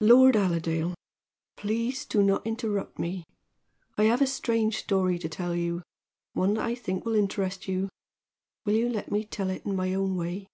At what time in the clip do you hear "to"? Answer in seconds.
5.20-5.28, 5.52-5.58